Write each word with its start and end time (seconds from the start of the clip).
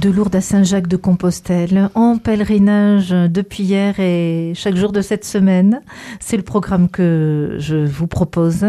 De 0.00 0.08
Lourdes 0.08 0.34
à 0.36 0.40
Saint-Jacques 0.40 0.86
de 0.86 0.96
Compostelle, 0.96 1.90
en 1.94 2.16
pèlerinage 2.16 3.10
depuis 3.10 3.64
hier 3.64 4.00
et 4.00 4.52
chaque 4.54 4.76
jour 4.76 4.92
de 4.92 5.02
cette 5.02 5.26
semaine. 5.26 5.82
C'est 6.20 6.38
le 6.38 6.42
programme 6.42 6.88
que 6.88 7.56
je 7.58 7.76
vous 7.76 8.06
propose. 8.06 8.64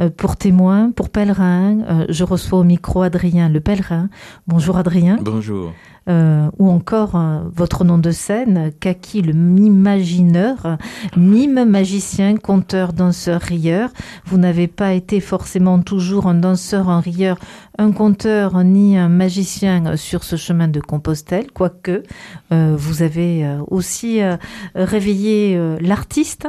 Euh, 0.00 0.10
pour 0.10 0.36
témoins, 0.36 0.90
pour 0.90 1.10
pèlerins, 1.10 1.82
euh, 1.88 2.06
je 2.08 2.24
reçois 2.24 2.58
au 2.58 2.64
micro 2.64 3.02
Adrien 3.02 3.48
le 3.48 3.60
pèlerin. 3.60 4.08
Bonjour 4.48 4.76
Adrien. 4.76 5.18
Bonjour. 5.20 5.72
Euh, 6.08 6.50
ou 6.58 6.68
encore 6.68 7.16
votre 7.54 7.84
nom 7.84 7.96
de 7.96 8.10
scène, 8.10 8.72
Kaki 8.80 9.22
le 9.22 9.34
mimagineur, 9.34 10.78
mime, 11.16 11.64
magicien, 11.64 12.36
conteur, 12.36 12.92
danseur, 12.92 13.40
rieur. 13.40 13.90
Vous 14.24 14.36
n'avez 14.36 14.66
pas 14.66 14.94
été 14.94 15.20
forcément 15.20 15.80
toujours 15.80 16.26
un 16.26 16.34
danseur, 16.34 16.88
un 16.88 16.98
rieur, 16.98 17.38
un 17.78 17.92
conteur 17.92 18.64
ni 18.64 18.98
un 18.98 19.08
magicien 19.08 19.96
sur 19.96 20.24
ce 20.24 20.34
chemin 20.34 20.66
de 20.72 20.80
Compostelle, 20.80 21.52
quoique 21.52 22.02
euh, 22.50 22.74
vous 22.76 23.02
avez 23.02 23.44
euh, 23.44 23.62
aussi 23.68 24.20
euh, 24.20 24.36
réveillé 24.74 25.58
l'artiste, 25.80 26.48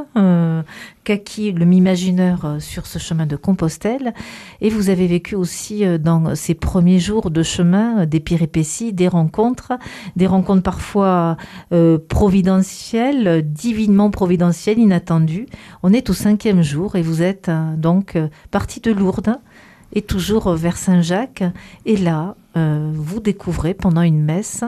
Kaki, 1.04 1.52
le 1.52 1.66
m'imagineur 1.66 2.56
sur 2.58 2.86
ce 2.86 2.98
chemin 2.98 3.26
de 3.26 3.36
Compostelle, 3.36 4.14
et 4.60 4.70
vous 4.70 4.88
avez 4.88 5.06
vécu 5.06 5.34
aussi 5.34 5.84
dans 5.98 6.34
ces 6.34 6.54
premiers 6.54 6.98
jours 6.98 7.30
de 7.30 7.42
chemin 7.42 8.06
des 8.06 8.20
péripéties, 8.20 8.94
des 8.94 9.08
rencontres, 9.08 9.74
des 10.16 10.26
rencontres 10.26 10.62
parfois 10.62 11.36
providentielles, 12.08 13.42
divinement 13.46 14.10
providentielles, 14.10 14.78
inattendues. 14.78 15.46
On 15.82 15.92
est 15.92 16.08
au 16.08 16.14
cinquième 16.14 16.62
jour 16.62 16.96
et 16.96 17.02
vous 17.02 17.22
êtes 17.22 17.50
donc 17.76 18.16
parti 18.50 18.80
de 18.80 18.90
Lourdes 18.90 19.36
et 19.94 20.02
toujours 20.02 20.54
vers 20.54 20.76
Saint-Jacques. 20.76 21.44
Et 21.86 21.96
là, 21.96 22.36
euh, 22.56 22.90
vous 22.94 23.20
découvrez 23.20 23.74
pendant 23.74 24.02
une 24.02 24.22
messe, 24.22 24.64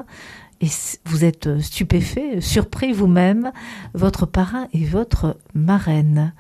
et 0.61 0.69
vous 1.05 1.25
êtes 1.25 1.61
stupéfait, 1.61 2.41
surpris 2.41 2.93
vous-même, 2.93 3.53
votre 3.95 4.27
parrain 4.27 4.69
et 4.73 4.85
votre 4.85 5.37
marraine. 5.55 6.33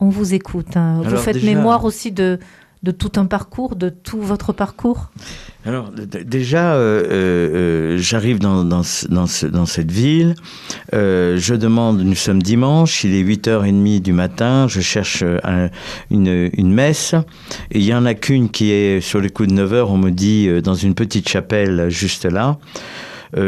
On 0.00 0.08
vous 0.08 0.34
écoute. 0.34 0.76
Hein. 0.76 1.02
Vous 1.04 1.16
faites 1.16 1.44
mémoire 1.44 1.84
aussi 1.84 2.10
de, 2.10 2.40
de 2.82 2.90
tout 2.90 3.12
un 3.16 3.26
parcours, 3.26 3.76
de 3.76 3.90
tout 3.90 4.20
votre 4.20 4.52
parcours 4.52 5.10
Alors 5.64 5.90
déjà, 5.90 6.74
euh, 6.74 7.04
euh, 7.10 7.98
j'arrive 7.98 8.40
dans, 8.40 8.82
cette 8.82 9.90
ville, 9.90 10.34
euh, 10.92 11.36
je 11.38 11.54
demande, 11.54 12.00
nous 12.00 12.16
sommes 12.16 12.42
dimanche, 12.42 13.04
il 13.04 13.14
est 13.14 13.22
8h30 13.22 14.00
du 14.00 14.12
matin, 14.12 14.66
je 14.68 14.80
cherche 14.80 15.22
une, 16.10 16.50
une, 16.52 16.72
messe, 16.72 17.14
il 17.70 17.82
n'y 17.82 17.94
en 17.94 18.04
a 18.04 18.14
qu'une 18.14 18.50
qui 18.50 18.72
est 18.72 19.00
sur 19.00 19.20
le 19.20 19.28
coup 19.28 19.46
de 19.46 19.52
9h, 19.52 19.84
on 19.88 19.98
me 19.98 20.10
dit, 20.10 20.48
dans 20.62 20.74
une 20.74 20.94
petite 20.94 21.28
chapelle 21.28 21.88
juste 21.88 22.24
là. 22.24 22.58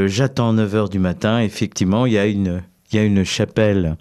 J'attends 0.06 0.54
9h 0.54 0.90
du 0.90 1.00
matin, 1.00 1.40
effectivement, 1.40 2.06
il 2.06 2.12
y 2.12 2.18
a 2.18 2.26
une 2.26 2.62
il 2.94 2.98
y 2.98 3.00
a 3.00 3.04
une 3.04 3.24
chapelle 3.24 3.96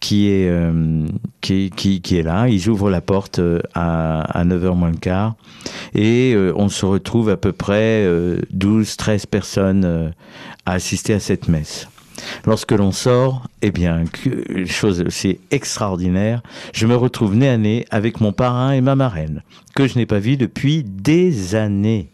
qui 0.00 0.30
est, 0.30 0.48
euh, 0.48 1.06
qui, 1.42 1.70
qui, 1.70 2.16
est 2.16 2.22
là. 2.22 2.48
Ils 2.48 2.68
ouvrent 2.70 2.88
la 2.88 3.02
porte 3.02 3.40
euh, 3.40 3.60
à, 3.74 4.22
à 4.22 4.44
9h 4.44 4.74
moins 4.74 4.90
le 4.90 4.96
quart. 4.96 5.34
Et 5.94 6.32
euh, 6.34 6.54
on 6.56 6.70
se 6.70 6.86
retrouve 6.86 7.28
à 7.28 7.36
peu 7.36 7.52
près 7.52 8.06
12, 8.50 8.96
13 8.96 9.26
personnes 9.26 10.12
à 10.64 10.72
assister 10.72 11.12
à 11.12 11.20
cette 11.20 11.48
messe. 11.48 11.88
Lorsque 12.46 12.72
l'on 12.72 12.90
sort, 12.90 13.46
eh 13.60 13.70
bien, 13.70 14.04
chose 14.66 15.02
aussi 15.02 15.38
extraordinaire, 15.50 16.42
je 16.72 16.86
me 16.86 16.96
retrouve 16.96 17.36
nez 17.36 17.48
à 17.48 17.58
nez 17.58 17.84
avec 17.90 18.20
mon 18.20 18.32
parrain 18.32 18.72
et 18.72 18.80
ma 18.80 18.96
marraine, 18.96 19.42
que 19.76 19.86
je 19.86 19.98
n'ai 19.98 20.06
pas 20.06 20.18
vu 20.18 20.36
depuis 20.36 20.82
des 20.84 21.54
années. 21.54 22.08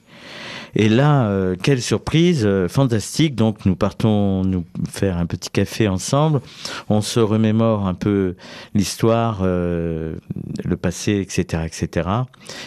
Et 0.76 0.88
là, 0.88 1.26
euh, 1.26 1.56
quelle 1.60 1.80
surprise, 1.80 2.44
euh, 2.44 2.68
fantastique. 2.68 3.34
Donc 3.34 3.64
nous 3.66 3.76
partons 3.76 4.44
nous 4.44 4.64
faire 4.88 5.18
un 5.18 5.26
petit 5.26 5.50
café 5.50 5.88
ensemble. 5.88 6.40
On 6.88 7.00
se 7.00 7.20
remémore 7.20 7.86
un 7.86 7.94
peu 7.94 8.34
l'histoire, 8.74 9.40
euh, 9.42 10.16
le 10.64 10.76
passé, 10.76 11.12
etc., 11.20 11.64
etc. 11.66 12.08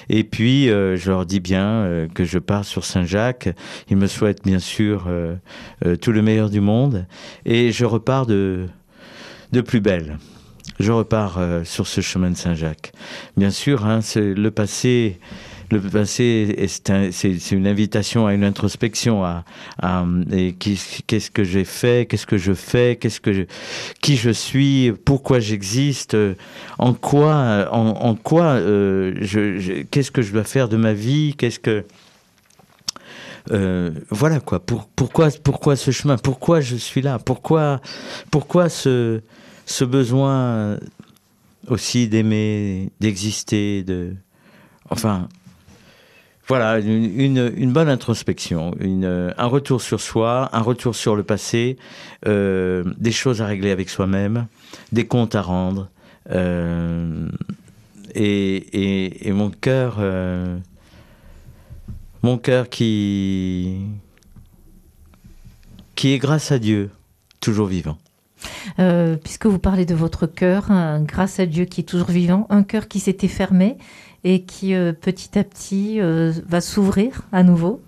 Et 0.09 0.23
puis 0.23 0.67
je 0.67 1.09
leur 1.09 1.25
dis 1.25 1.39
bien 1.39 2.07
que 2.13 2.23
je 2.23 2.39
pars 2.39 2.65
sur 2.65 2.85
Saint-Jacques. 2.85 3.49
Ils 3.89 3.97
me 3.97 4.07
souhaitent 4.07 4.43
bien 4.43 4.59
sûr 4.59 5.07
tout 6.01 6.11
le 6.11 6.21
meilleur 6.21 6.49
du 6.49 6.61
monde. 6.61 7.05
Et 7.45 7.71
je 7.71 7.85
repars 7.85 8.25
de 8.25 8.67
de 9.51 9.61
plus 9.61 9.79
belle 9.79 10.17
je 10.79 10.91
repars 10.91 11.39
sur 11.63 11.87
ce 11.87 12.01
chemin 12.01 12.29
de 12.29 12.35
Saint-Jacques. 12.35 12.91
Bien 13.35 13.49
sûr, 13.49 13.85
hein, 13.85 14.01
le 14.15 14.49
passé 14.49 15.19
le 15.71 15.81
passé, 15.81 16.67
c'est 17.11 17.51
une 17.51 17.67
invitation 17.67 18.27
à 18.27 18.33
une 18.33 18.43
introspection, 18.43 19.23
à, 19.23 19.43
qu'est-ce 20.59 21.31
que 21.31 21.43
j'ai 21.43 21.65
fait, 21.65 22.07
qu'est-ce 22.07 22.25
que 22.25 22.37
je 22.37 22.53
fais, 22.53 22.97
qui 24.01 24.17
je 24.17 24.29
suis, 24.29 24.93
pourquoi 25.05 25.39
j'existe, 25.39 26.15
en 26.77 26.93
quoi, 26.93 27.67
en, 27.71 28.15
quoi, 28.15 28.43
euh, 28.43 29.13
je, 29.21 29.83
qu'est-ce 29.83 30.11
que 30.11 30.21
je 30.21 30.31
dois 30.31 30.43
faire 30.43 30.69
de 30.69 30.77
ma 30.77 30.93
vie, 30.93 31.35
qu'est-ce 31.37 31.59
que 31.59 31.83
euh, 33.51 33.91
voilà 34.09 34.41
quoi. 34.41 34.59
pourquoi, 34.59 35.29
pourquoi 35.41 35.77
ce 35.77 35.91
chemin 35.91 36.17
Pourquoi 36.17 36.59
je 36.59 36.75
suis 36.75 37.01
là 37.01 37.17
Pourquoi, 37.17 37.79
pourquoi 38.29 38.67
ce, 38.67 39.21
ce 39.65 39.85
besoin 39.85 40.77
aussi 41.67 42.07
d'aimer, 42.07 42.89
d'exister, 42.99 43.83
de, 43.83 44.13
enfin, 44.89 45.27
voilà, 46.47 46.79
une, 46.79 47.51
une, 47.57 47.73
bonne 47.73 47.89
introspection, 47.89 48.73
une, 48.79 49.33
un 49.37 49.45
retour 49.47 49.81
sur 49.81 49.99
soi, 49.99 50.49
un 50.53 50.61
retour 50.61 50.95
sur 50.95 51.17
le 51.17 51.23
passé, 51.23 51.77
euh, 52.25 52.85
des 52.97 53.11
choses 53.11 53.41
à 53.41 53.45
régler 53.45 53.71
avec 53.71 53.89
soi-même, 53.89 54.47
des 54.93 55.05
comptes 55.05 55.35
à 55.35 55.41
rendre. 55.41 55.89
Euh, 56.31 57.27
et, 58.15 58.55
et, 58.55 59.27
et, 59.27 59.31
mon 59.33 59.49
cœur, 59.49 59.97
euh, 59.99 60.57
mon 62.23 62.37
cœur 62.37 62.69
qui, 62.69 63.81
qui 65.95 66.13
est 66.13 66.19
grâce 66.19 66.53
à 66.53 66.59
Dieu, 66.59 66.91
toujours 67.41 67.67
vivant. 67.67 67.97
Euh, 68.79 69.15
puisque 69.15 69.45
vous 69.45 69.59
parlez 69.59 69.85
de 69.85 69.95
votre 69.95 70.27
cœur, 70.27 70.69
grâce 71.01 71.39
à 71.39 71.45
Dieu 71.45 71.65
qui 71.65 71.81
est 71.81 71.85
toujours 71.85 72.11
vivant, 72.11 72.47
un 72.49 72.63
cœur 72.63 72.87
qui 72.87 72.99
s'était 72.99 73.27
fermé, 73.27 73.77
et 74.23 74.43
qui 74.43 74.73
euh, 74.73 74.93
petit 74.93 75.37
à 75.37 75.43
petit 75.43 76.01
euh, 76.01 76.33
va 76.47 76.61
s'ouvrir 76.61 77.21
à 77.31 77.43
nouveau 77.43 77.81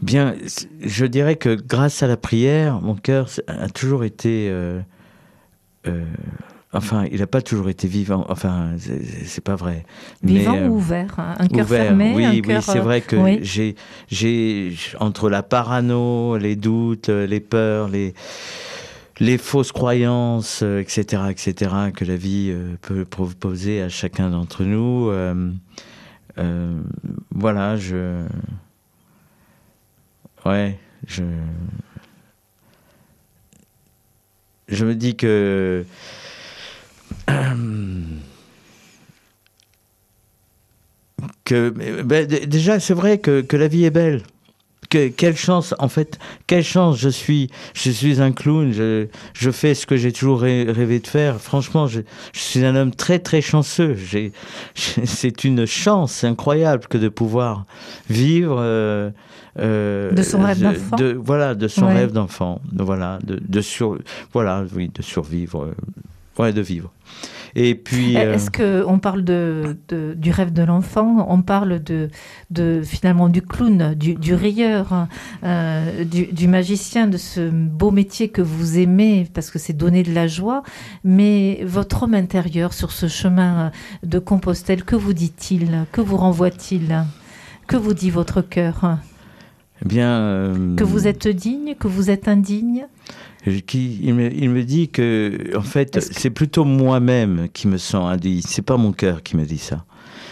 Bien, 0.00 0.34
je 0.80 1.04
dirais 1.04 1.36
que 1.36 1.54
grâce 1.54 2.02
à 2.02 2.06
la 2.06 2.16
prière, 2.16 2.80
mon 2.80 2.94
cœur 2.94 3.28
a 3.48 3.68
toujours 3.68 4.04
été... 4.04 4.52
Enfin, 6.74 7.04
il 7.12 7.18
n'a 7.20 7.26
pas 7.26 7.42
toujours 7.42 7.68
été 7.68 7.86
vivant. 7.86 8.24
Enfin, 8.30 8.70
c'est 9.26 9.44
pas 9.44 9.56
vrai. 9.56 9.84
Vivant 10.22 10.56
ou 10.68 10.76
ouvert 10.76 11.18
Un 11.18 11.46
cœur 11.46 11.68
fermé 11.68 12.14
Oui, 12.14 12.42
oui 12.46 12.54
c'est 12.62 12.78
vrai 12.78 13.02
que 13.02 13.16
j'ai, 13.42 13.74
j'ai 14.08 14.74
entre 14.98 15.28
la 15.28 15.42
parano, 15.42 16.38
les 16.38 16.56
doutes, 16.56 17.08
les 17.08 17.40
peurs, 17.40 17.88
les 17.88 18.14
les 19.20 19.38
fausses 19.38 19.72
croyances, 19.72 20.62
etc., 20.62 21.04
euh, 21.14 21.28
etc., 21.28 21.70
que 21.94 22.04
la 22.04 22.16
vie 22.16 22.50
euh, 22.50 22.76
peut 22.80 23.04
proposer 23.04 23.82
à 23.82 23.88
chacun 23.88 24.30
d'entre 24.30 24.64
nous. 24.64 25.10
Euh, 26.38 26.80
voilà, 27.30 27.76
je. 27.76 28.24
Ouais, 30.44 30.78
je. 31.06 31.22
Je 34.68 34.84
me 34.86 34.94
dis 34.94 35.16
que. 35.16 35.84
que 41.44 41.70
ben, 42.02 42.26
déjà, 42.26 42.80
c'est 42.80 42.94
vrai 42.94 43.18
que, 43.18 43.42
que 43.42 43.56
la 43.56 43.68
vie 43.68 43.84
est 43.84 43.90
belle 43.90 44.22
quelle 44.92 45.36
chance, 45.36 45.74
en 45.78 45.88
fait, 45.88 46.18
quelle 46.46 46.64
chance 46.64 46.98
je 46.98 47.08
suis. 47.08 47.48
Je 47.74 47.90
suis 47.90 48.20
un 48.20 48.32
clown, 48.32 48.72
je, 48.72 49.06
je 49.34 49.50
fais 49.50 49.74
ce 49.74 49.86
que 49.86 49.96
j'ai 49.96 50.12
toujours 50.12 50.40
rêvé 50.40 51.00
de 51.00 51.06
faire. 51.06 51.40
Franchement, 51.40 51.86
je, 51.86 52.00
je, 52.32 52.40
suis 52.40 52.64
un 52.64 52.76
homme 52.76 52.94
très 52.94 53.18
très 53.18 53.40
chanceux. 53.40 53.96
C'est 54.74 55.44
une 55.44 55.66
chance 55.66 56.24
incroyable 56.24 56.86
que 56.88 56.98
de 56.98 57.08
pouvoir 57.08 57.64
vivre. 58.08 58.56
Euh, 58.58 59.10
euh, 59.58 60.12
de 60.12 60.22
son 60.22 60.42
rêve 60.42 60.60
d'enfant. 60.60 60.96
Voilà, 61.18 61.54
de 61.54 61.68
son 61.68 61.86
rêve 61.86 62.12
d'enfant. 62.12 62.60
Voilà, 62.72 63.18
de, 63.24 63.40
de 63.46 63.60
sur, 63.60 63.98
voilà, 64.32 64.64
oui, 64.74 64.90
de 64.94 65.02
survivre. 65.02 65.74
ouais, 66.38 66.52
de 66.52 66.62
vivre. 66.62 66.90
Et 67.54 67.74
puis. 67.74 68.16
euh, 68.16 68.34
Est-ce 68.34 68.50
que 68.50 68.84
on 68.86 68.98
parle 68.98 69.24
de, 69.24 69.76
de- 69.88 70.14
du 70.14 70.30
rêve 70.30 70.52
de 70.52 70.62
l'enfant 70.62 71.26
On 71.28 71.42
parle 71.42 71.82
de, 71.82 72.08
de 72.50 72.80
finalement 72.82 73.28
du 73.28 73.42
clown, 73.42 73.94
du, 73.94 74.14
du 74.14 74.34
rieur, 74.34 75.06
euh, 75.44 76.04
du, 76.04 76.26
du 76.26 76.48
magicien, 76.48 77.06
de 77.08 77.18
ce 77.18 77.50
beau 77.50 77.90
métier 77.90 78.28
que 78.28 78.40
vous 78.42 78.78
aimez 78.78 79.26
parce 79.34 79.50
que 79.50 79.58
c'est 79.58 79.74
donner 79.74 80.02
de 80.02 80.12
la 80.14 80.26
joie. 80.26 80.62
Mais 81.04 81.60
votre 81.64 82.04
homme 82.04 82.14
intérieur 82.14 82.72
sur 82.72 82.90
ce 82.92 83.06
chemin 83.08 83.70
de 84.02 84.18
Compostelle, 84.18 84.84
que 84.84 84.96
vous 84.96 85.12
dit-il 85.12 85.84
Que 85.92 86.00
vous 86.00 86.16
renvoie-t-il 86.16 87.04
Que 87.66 87.76
vous 87.76 87.92
dit 87.94 88.10
votre 88.10 88.40
cœur? 88.40 88.98
Eh 89.84 89.88
bien. 89.88 90.10
euh, 90.20 90.76
Que 90.76 90.84
vous 90.84 91.06
êtes 91.08 91.28
digne 91.28 91.74
Que 91.78 91.88
vous 91.88 92.08
êtes 92.10 92.28
indigne? 92.28 92.86
Qui, 93.66 93.98
il, 94.02 94.14
me, 94.14 94.32
il 94.32 94.50
me 94.50 94.62
dit 94.62 94.88
que, 94.88 95.56
en 95.56 95.62
fait, 95.62 96.00
c'est 96.00 96.30
plutôt 96.30 96.64
moi-même 96.64 97.48
qui 97.52 97.66
me 97.68 97.76
sens 97.76 98.12
indigne. 98.12 98.42
C'est 98.44 98.62
pas 98.62 98.76
mon 98.76 98.92
cœur 98.92 99.22
qui 99.22 99.36
me 99.36 99.44
dit 99.44 99.58
ça. 99.58 99.84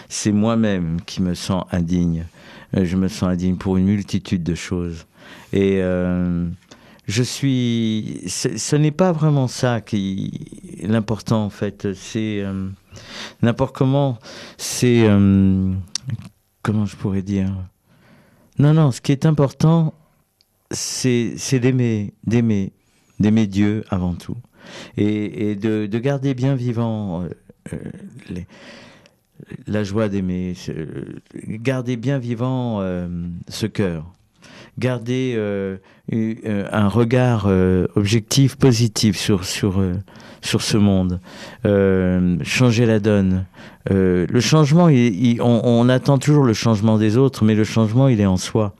C'est 0.08 0.32
moi-même 0.32 1.00
qui 1.06 1.22
me 1.22 1.34
sens 1.34 1.64
indigne. 1.72 2.24
Euh, 2.76 2.84
Je 2.84 2.96
me 2.96 3.08
sens 3.08 3.30
indigne 3.30 3.56
pour 3.56 3.76
une 3.76 3.86
multitude 3.86 4.42
de 4.42 4.54
choses. 4.54 5.06
Et 5.52 5.78
euh, 5.82 6.48
je 7.06 7.22
suis. 7.22 8.22
Ce 8.26 8.76
n'est 8.76 8.92
pas 8.92 9.12
vraiment 9.12 9.48
ça 9.48 9.80
qui 9.80 10.30
l'important 10.82 11.44
en 11.44 11.50
fait. 11.50 11.92
C'est 11.94 12.40
euh, 12.40 12.68
n'importe 13.42 13.74
comment. 13.76 14.18
C'est 14.56 15.02
euh, 15.08 15.72
comment 16.62 16.86
je 16.86 16.96
pourrais 16.96 17.22
dire? 17.22 17.52
Non, 18.58 18.72
non. 18.72 18.90
Ce 18.92 19.00
qui 19.00 19.12
est 19.12 19.26
important, 19.26 19.94
c'est 20.70 21.34
d'aimer, 21.60 22.12
d'aimer, 22.24 22.72
d'aimer 23.20 23.46
Dieu 23.46 23.84
avant 23.90 24.14
tout, 24.14 24.36
et, 24.96 25.54
de, 25.54 25.86
de 25.86 25.98
garder 25.98 26.34
bien 26.34 26.54
vivant 26.54 27.22
euh, 27.22 27.28
euh, 27.72 28.40
la 29.66 29.84
joie 29.84 30.08
d'aimer, 30.08 30.54
garder 31.46 31.96
bien 31.96 32.18
vivant 32.18 32.78
euh, 32.80 33.08
ce 33.48 33.66
cœur, 33.66 34.06
garder 34.78 35.38
un 36.12 36.88
regard 36.88 37.46
objectif, 37.94 38.56
positif 38.56 39.16
sur 39.16 39.44
sur 39.44 39.82
sur 40.42 40.62
ce 40.62 40.76
monde, 40.76 41.20
changer 42.44 42.86
la 42.86 43.00
donne. 43.00 43.46
Le 43.88 44.40
changement, 44.40 44.88
on 45.40 45.88
attend 45.88 46.18
toujours 46.18 46.44
le 46.44 46.52
changement 46.52 46.98
des 46.98 47.16
autres, 47.16 47.44
mais 47.44 47.54
le 47.54 47.64
changement, 47.64 48.08
il 48.08 48.20
est 48.20 48.26
en 48.26 48.36
soi. 48.36 48.74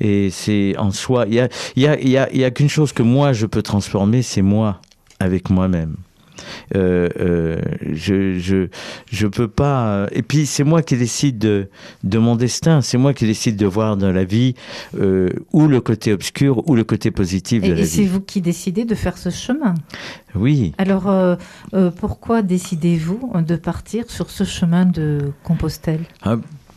Et 0.00 0.30
c'est 0.30 0.74
en 0.78 0.90
soi. 0.90 1.24
Il 1.28 1.34
y 1.34 1.40
a, 1.40 1.48
y 1.76 1.86
a, 1.86 2.00
y 2.00 2.16
a, 2.16 2.32
y 2.34 2.44
a 2.44 2.50
qu'une 2.50 2.68
chose 2.68 2.92
que 2.92 3.02
moi 3.02 3.32
je 3.32 3.46
peux 3.46 3.62
transformer, 3.62 4.22
c'est 4.22 4.42
moi 4.42 4.80
avec 5.20 5.48
moi-même. 5.50 5.96
Euh, 6.76 7.08
euh, 7.18 7.56
je, 7.92 8.38
je, 8.38 8.68
je 9.10 9.26
peux 9.26 9.48
pas. 9.48 10.06
Et 10.12 10.22
puis 10.22 10.44
c'est 10.44 10.64
moi 10.64 10.82
qui 10.82 10.96
décide 10.96 11.38
de, 11.38 11.68
de 12.04 12.18
mon 12.18 12.36
destin. 12.36 12.82
C'est 12.82 12.98
moi 12.98 13.14
qui 13.14 13.24
décide 13.24 13.56
de 13.56 13.66
voir 13.66 13.96
dans 13.96 14.12
la 14.12 14.24
vie 14.24 14.54
euh, 15.00 15.30
ou 15.52 15.66
le 15.66 15.80
côté 15.80 16.12
obscur 16.12 16.68
ou 16.68 16.74
le 16.74 16.84
côté 16.84 17.10
positif 17.10 17.64
Et, 17.64 17.68
de 17.68 17.72
la 17.72 17.80
et 17.80 17.84
c'est 17.86 18.02
vie. 18.02 18.08
vous 18.08 18.20
qui 18.20 18.42
décidez 18.42 18.84
de 18.84 18.94
faire 18.94 19.16
ce 19.16 19.30
chemin? 19.30 19.74
Oui. 20.34 20.72
Alors, 20.76 21.10
pourquoi 21.98 22.42
décidez-vous 22.42 23.32
de 23.40 23.56
partir 23.56 24.10
sur 24.10 24.28
ce 24.28 24.44
chemin 24.44 24.84
de 24.84 25.32
Compostelle? 25.42 26.04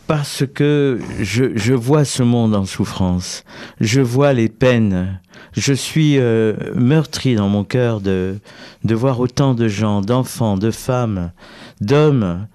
Parce 0.10 0.44
que 0.44 1.00
je, 1.22 1.56
je 1.56 1.76
vois 1.76 2.04
ce 2.04 2.24
monde 2.24 2.56
en 2.56 2.66
souffrance, 2.66 3.44
je 3.80 4.02
vois 4.02 4.34
les 4.34 4.50
peines, 4.50 5.20
je 5.56 5.72
suis 5.72 6.18
euh, 6.18 6.56
meurtri 6.74 7.36
dans 7.36 7.48
mon 7.48 7.64
cœur 7.64 8.02
de, 8.02 8.40
de 8.84 8.96
voir 8.96 9.20
autant 9.20 9.54
de 9.54 9.68
gens, 9.68 10.02
d'enfants, 10.02 10.58
de 10.58 10.72
femmes, 10.72 11.32
d'hommes 11.80 12.48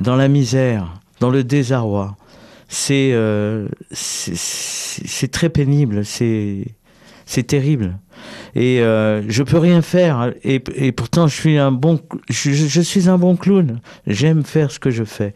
dans 0.00 0.14
la 0.14 0.28
misère, 0.28 1.00
dans 1.18 1.30
le 1.30 1.42
désarroi. 1.42 2.16
C'est 2.68 3.10
euh, 3.12 3.66
très 5.32 5.48
pénible, 5.48 6.04
c'est 6.04 6.64
c'est 7.26 7.42
terrible. 7.42 7.98
Et 8.54 8.80
euh, 8.80 9.22
je 9.28 9.42
peux 9.42 9.58
rien 9.58 9.82
faire. 9.82 10.32
Et, 10.44 10.60
pourtant, 10.92 11.26
je 11.26 11.34
suis 11.34 11.58
un 11.58 11.72
bon, 11.72 12.00
je, 12.28 12.80
suis 12.80 13.08
un 13.08 13.18
bon 13.18 13.36
clown. 13.36 13.80
J'aime 14.06 14.44
faire 14.44 14.70
ce 14.70 14.78
que 14.78 14.90
je 14.90 15.04
fais. 15.04 15.34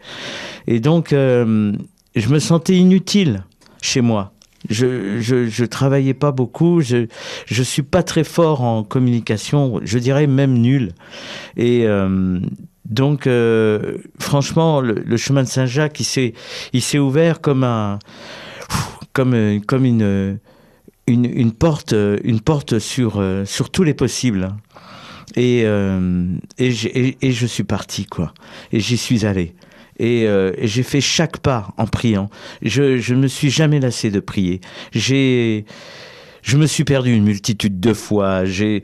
Et 0.67 0.81
donc, 0.81 1.13
euh, 1.13 1.73
je 2.17 2.29
me 2.29 2.39
sentais 2.39 2.75
inutile 2.75 3.45
chez 3.83 4.01
moi. 4.01 4.33
Je, 4.71 5.21
je, 5.21 5.65
travaillais 5.65 6.15
pas 6.15 6.33
beaucoup. 6.33 6.81
Je, 6.81 7.07
je 7.47 7.63
suis 7.63 7.83
pas 7.83 8.03
très 8.03 8.25
fort 8.25 8.63
en 8.63 8.83
communication. 8.83 9.81
Je 9.85 9.99
dirais 9.99 10.27
même 10.27 10.55
nul. 10.55 10.93
Et 11.57 11.87
euh, 11.87 12.41
donc, 12.87 13.27
euh, 13.27 13.99
franchement, 14.19 14.81
le, 14.81 14.95
le 14.95 15.17
chemin 15.17 15.43
de 15.43 15.49
Saint-Jacques, 15.49 16.01
il 16.01 16.81
s'est, 16.81 16.99
ouvert 16.99 17.41
comme 17.43 17.63
un, 17.63 17.99
comme, 19.13 19.61
comme 19.67 19.85
une, 19.85 20.39
une, 21.07 21.25
une 21.25 21.53
porte, 21.53 21.93
euh, 21.93 22.19
une 22.25 22.41
porte 22.41 22.79
sur, 22.79 23.19
euh, 23.19 23.45
sur 23.45 23.71
tous 23.71 23.83
les 23.83 23.95
possibles. 23.95 24.55
Et, 25.37 25.63
euh, 25.65 26.27
et, 26.59 27.17
et, 27.21 27.33
je 27.33 27.47
suis 27.47 27.65
parti, 27.65 28.07
quoi. 28.07 28.33
Et 28.73 28.81
j'y 28.81 28.97
suis 28.97 29.27
allé. 29.27 29.55
Et, 29.99 30.27
euh, 30.27 30.53
et 30.57 30.67
j'ai 30.67 30.83
fait 30.83 31.01
chaque 31.01 31.39
pas 31.39 31.69
en 31.77 31.87
priant. 31.87 32.31
Je, 32.63 32.99
je 32.99 33.15
ne 33.15 33.21
me 33.21 33.27
suis 33.27 33.51
jamais 33.51 33.81
lassé 33.81 34.11
de 34.11 34.21
prier. 34.21 34.61
J'ai, 34.93 35.65
je 36.45 36.59
me 36.59 36.67
suis 36.67 36.85
perdu 36.85 37.15
une 37.15 37.25
multitude 37.25 37.81
de 37.81 37.95
fois. 37.95 38.45
J'ai, 38.45 38.83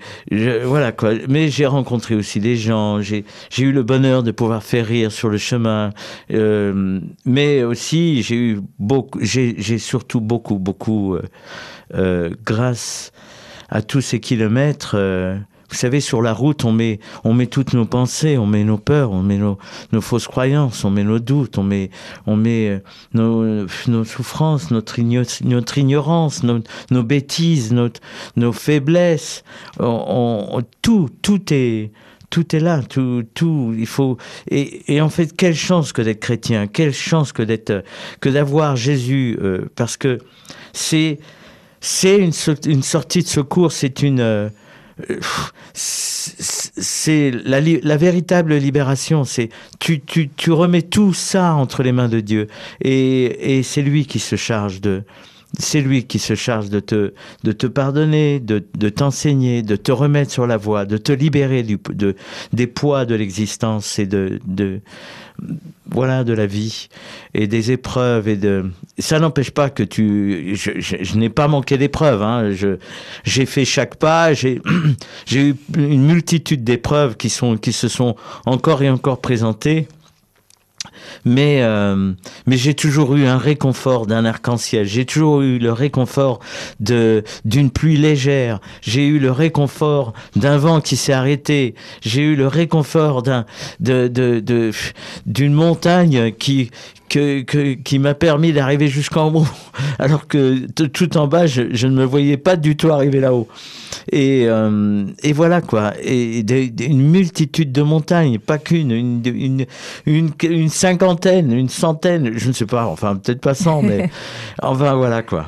voilà 0.65 0.93
quoi. 0.93 1.13
Mais 1.29 1.49
j'ai 1.49 1.67
rencontré 1.67 2.15
aussi 2.15 2.41
des 2.41 2.57
gens. 2.57 3.03
J'ai, 3.03 3.25
eu 3.59 3.71
le 3.71 3.83
bonheur 3.83 4.23
de 4.23 4.31
pouvoir 4.31 4.63
faire 4.63 4.87
rire 4.87 5.13
sur 5.13 5.29
le 5.29 5.37
chemin. 5.37 5.91
Euh, 6.33 7.01
mais 7.27 7.63
aussi, 7.63 8.23
j'ai 8.23 8.37
eu 8.37 8.61
beaucoup, 8.79 9.19
j'ai, 9.23 9.79
surtout 9.79 10.23
beaucoup, 10.23 10.59
beaucoup, 10.59 11.15
euh, 11.15 11.23
euh, 11.95 12.31
grâce 12.45 13.13
à 13.69 13.83
tous 13.83 14.01
ces 14.01 14.21
kilomètres. 14.21 14.97
Euh, 15.71 15.75
vous 15.75 15.77
savez, 15.77 16.01
sur 16.01 16.23
la 16.23 16.33
route, 16.33 16.65
on 16.65 16.73
met, 16.73 17.01
on 17.25 17.35
met 17.35 17.47
toutes 17.47 17.75
nos 17.75 17.85
pensées, 17.85 18.39
on 18.39 18.47
met 18.47 18.65
nos 18.65 18.79
peurs, 18.79 19.13
on 19.13 19.23
met 19.23 19.39
nos, 19.39 19.59
nos 19.93 20.01
fausses 20.01 20.29
croyances, 20.29 20.85
on 20.85 20.91
met 20.91 21.05
nos 21.05 21.19
doutes, 21.19 21.59
on 21.59 21.63
met, 21.63 21.91
on 22.27 22.37
met 22.37 22.69
euh, 22.69 22.79
nos, 23.15 23.67
nos 23.89 24.05
souffrances, 24.05 24.71
notre, 24.71 25.01
notre 25.45 25.79
ignorance, 25.79 26.43
nos, 26.43 26.61
nos 26.91 27.03
bêtises, 27.03 27.73
notre, 27.73 28.01
nos 28.37 28.53
faiblesses. 28.53 29.45
Tout, 30.83 31.09
tout 31.23 31.53
est, 31.53 31.93
tout 32.31 32.57
est 32.57 32.61
là, 32.61 32.83
tout, 32.83 33.25
tout. 33.35 33.75
Il 33.77 33.87
faut. 33.87 34.17
Et, 34.51 34.95
et 34.95 35.01
en 35.01 35.09
fait, 35.09 35.37
quelle 35.37 35.55
chance 35.55 35.93
que 35.93 36.03
d'être 36.03 36.21
chrétien, 36.21 36.67
quelle 36.67 36.95
chance 36.95 37.33
que 37.33 37.43
d'être, 37.43 37.85
que 38.21 38.29
d'avoir 38.29 38.77
Jésus, 38.77 39.39
euh, 39.43 39.71
parce 39.77 39.97
que 39.97 40.19
c'est, 40.73 41.19
c'est 41.81 42.19
une 42.19 42.83
sortie 42.83 43.23
de 43.23 43.29
secours, 43.29 43.73
c'est 43.73 44.03
une. 44.03 44.51
C'est 45.73 47.31
la, 47.45 47.97
véritable 47.97 48.55
libération. 48.57 49.25
C'est 49.25 49.49
tu, 49.79 50.01
remets 50.51 50.83
tout 50.83 51.15
ça 51.15 51.55
entre 51.55 51.83
les 51.83 51.93
mains 51.93 52.09
de 52.09 52.21
Dieu 52.21 52.47
et 52.83 53.63
c'est 53.63 53.83
lui 53.83 54.07
qui 54.07 54.19
se 54.19 54.37
charge 54.37 54.81
de 54.81 55.05
c'est 55.59 55.81
lui 55.81 56.05
qui 56.05 56.19
se 56.19 56.35
charge 56.35 56.71
de 56.71 56.81
te 56.81 57.13
de 57.45 57.53
te 57.53 57.67
pardonner, 57.67 58.41
de, 58.41 58.65
de 58.75 58.89
t'enseigner, 58.89 59.63
de 59.63 59.77
te 59.77 59.93
remettre 59.93 60.31
sur 60.31 60.47
la 60.47 60.57
voie, 60.57 60.85
de 60.85 60.97
te 60.97 61.13
libérer 61.13 61.65
des 62.53 62.67
poids 62.67 63.05
de 63.05 63.15
l'existence 63.15 63.99
et 63.99 64.07
de, 64.07 64.41
de 64.47 64.81
voilà 65.87 66.23
de 66.23 66.33
la 66.33 66.47
vie 66.47 66.89
et 67.35 67.47
des 67.47 67.73
épreuves 67.73 68.29
et 68.29 68.37
de 68.37 68.71
ça 68.99 69.19
n'empêche 69.19 69.51
pas 69.51 69.71
que 69.71 69.83
tu 69.83 70.55
je, 70.55 70.73
je, 70.79 71.17
n'ai 71.17 71.31
pas 71.31 71.49
manqué 71.49 71.79
d'épreuves 71.79 72.23
hein. 72.23 72.51
j'ai 73.25 73.47
fait 73.47 73.65
chaque 73.65 73.97
pas 73.97 74.33
j'ai 74.35 74.61
j'ai 75.27 75.49
eu 75.49 75.57
une 75.77 76.07
multitude 76.07 76.63
d'épreuves 76.63 77.17
qui 77.17 77.35
qui 77.61 77.73
se 77.73 77.89
sont 77.89 78.17
encore 78.45 78.83
et 78.83 78.91
encore 78.91 79.21
présentées 79.21 79.89
mais 81.25 81.61
euh, 81.63 82.13
mais 82.47 82.57
j'ai 82.57 82.75
toujours 82.75 83.17
eu 83.17 83.27
un 83.27 83.39
réconfort 83.39 84.07
d'un 84.07 84.25
arc-en-ciel. 84.25 84.87
J'ai 84.87 85.05
toujours 85.05 85.41
eu 85.43 85.59
le 85.59 85.73
réconfort 85.73 86.41
de 86.81 87.25
d'une 87.45 87.71
pluie 87.71 87.97
légère. 87.97 88.61
J'ai 88.83 89.07
eu 89.07 89.19
le 89.19 89.31
réconfort 89.31 90.13
d'un 90.37 90.59
vent 90.59 90.81
qui 90.81 90.97
s'est 90.97 91.13
arrêté. 91.13 91.75
J'ai 92.01 92.23
eu 92.23 92.37
le 92.37 92.47
réconfort 92.47 93.23
d'un 93.23 93.45
de 93.81 94.09
de 94.09 94.71
d'une 95.27 95.53
montagne 95.53 96.33
qui 96.33 96.71
que, 97.11 97.43
que, 97.43 97.75
qui 97.75 97.99
m'a 97.99 98.15
permis 98.15 98.53
d'arriver 98.53 98.89
jusqu'en 98.89 99.35
haut, 99.35 99.47
alors 99.99 100.27
que 100.27 100.67
tout 100.69 101.17
en 101.19 101.27
bas, 101.27 101.47
je, 101.47 101.63
je 101.73 101.87
ne 101.87 101.97
me 101.97 102.05
voyais 102.05 102.39
pas 102.39 102.57
du 102.57 102.77
tout 102.77 102.91
arriver 102.91 103.21
là-haut. 103.21 103.49
Et, 104.13 104.45
euh, 104.47 105.05
et 105.23 105.33
voilà 105.33 105.61
quoi. 105.61 105.93
Et 106.03 106.41
une 106.41 107.11
multitude 107.11 107.73
de 107.73 107.83
montagnes, 107.83 108.39
pas 108.39 108.59
qu'une, 108.59 108.93
une, 108.93 109.23
une, 109.27 109.67
une, 110.07 110.31
une 110.43 110.69
cinquantaine, 110.69 111.53
une 111.53 111.69
centaine, 111.69 112.31
je 112.37 112.49
ne 112.49 112.53
sais 112.53 112.67
pas, 112.67 112.87
enfin 112.87 113.17
peut-être 113.17 113.41
pas 113.41 113.55
cent, 113.55 113.83
mais 113.83 114.09
enfin 114.63 114.95
voilà 114.95 115.23
quoi. 115.23 115.47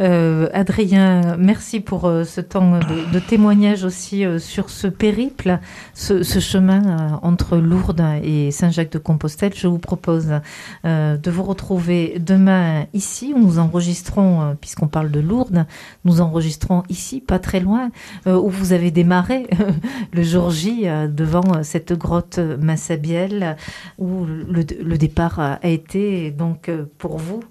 Euh, 0.00 0.48
Adrien, 0.52 1.36
merci 1.36 1.80
pour 1.80 2.06
euh, 2.06 2.24
ce 2.24 2.40
temps 2.40 2.78
de, 2.80 3.18
témoignage 3.18 3.84
aussi 3.84 4.24
euh, 4.24 4.38
sur 4.38 4.70
ce 4.70 4.86
périple, 4.86 5.58
ce, 5.94 6.22
chemin 6.22 7.20
entre 7.22 7.56
Lourdes 7.58 8.02
et 8.22 8.50
Saint-Jacques-de-Compostelle. 8.50 9.52
Je 9.54 9.68
vous 9.68 9.78
propose 9.78 10.40
de 10.84 11.30
vous 11.30 11.42
retrouver 11.42 12.18
demain 12.18 12.86
ici 12.94 13.32
où 13.34 13.38
nous 13.38 13.58
enregistrons, 13.58 14.56
puisqu'on 14.60 14.88
parle 14.88 15.10
de 15.10 15.20
Lourdes, 15.20 15.66
nous 16.04 16.20
enregistrons 16.20 16.82
ici, 16.88 17.20
pas 17.20 17.38
très 17.38 17.60
loin, 17.60 17.90
où 18.26 18.48
vous 18.48 18.72
avez 18.72 18.90
démarré 18.90 19.46
le 20.12 20.22
jour 20.22 20.50
J 20.50 20.86
devant 21.08 21.62
cette 21.62 21.92
grotte 21.92 22.38
Massabielle 22.38 23.56
où 23.98 24.24
le, 24.24 24.64
le, 24.82 24.98
départ 24.98 25.38
a 25.38 25.58
été 25.62 26.30
donc 26.30 26.70
pour 26.98 27.18
vous 27.18 27.42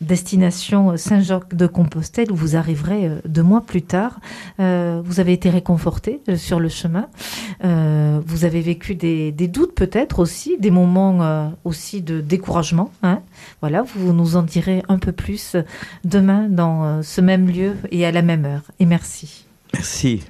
destination 0.00 0.96
Saint-Jacques 1.02 1.54
de 1.54 1.66
Compostelle 1.66 2.30
où 2.30 2.36
vous 2.36 2.56
arriverez 2.56 3.06
euh, 3.06 3.20
deux 3.26 3.42
mois 3.42 3.60
plus 3.60 3.82
tard. 3.82 4.20
Euh, 4.60 5.02
vous 5.04 5.20
avez 5.20 5.32
été 5.32 5.50
réconforté 5.50 6.20
euh, 6.28 6.36
sur 6.36 6.60
le 6.60 6.68
chemin. 6.68 7.08
vous 7.62 8.44
avez 8.44 8.60
vécu 8.60 8.94
des, 8.94 9.32
doutes 9.32 9.74
peut-être 9.74 10.20
aussi, 10.20 10.56
des 10.58 10.70
moments 10.70 11.52
aussi 11.64 12.00
de 12.00 12.20
découragement. 12.20 12.90
Hein. 13.02 13.20
Voilà, 13.60 13.82
vous 13.82 14.12
nous 14.12 14.36
en 14.36 14.42
direz 14.42 14.82
un 14.88 14.98
peu 14.98 15.12
plus 15.12 15.56
demain 16.04 16.48
dans 16.48 17.02
ce 17.02 17.20
même 17.20 17.48
lieu 17.48 17.76
et 17.90 18.06
à 18.06 18.12
la 18.12 18.22
même 18.22 18.44
heure. 18.44 18.62
Et 18.78 18.86
merci. 18.86 19.46
Merci. 19.74 20.22